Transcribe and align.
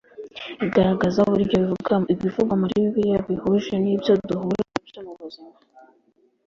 igaragaza 0.65 1.17
uburyo 1.23 1.55
ibivugwa 2.13 2.53
muri 2.61 2.73
Bibiliya 2.83 3.17
bihuje 3.27 3.73
n 3.83 3.85
ibyo 3.93 4.13
duhura 4.27 4.61
na 4.71 4.79
byo 4.87 5.01
mu 5.05 5.13
buzima 5.19 5.55